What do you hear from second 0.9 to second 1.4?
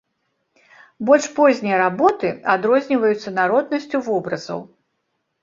Больш